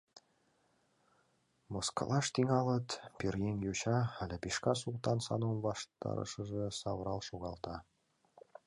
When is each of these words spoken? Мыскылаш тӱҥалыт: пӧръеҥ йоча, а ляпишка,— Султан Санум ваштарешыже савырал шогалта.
Мыскылаш 1.73 2.25
тӱҥалыт: 2.33 2.87
пӧръеҥ 3.17 3.55
йоча, 3.65 3.97
а 4.21 4.23
ляпишка,— 4.29 4.73
Султан 4.81 5.17
Санум 5.25 5.57
ваштарешыже 5.65 6.65
савырал 6.79 7.19
шогалта. 7.27 7.75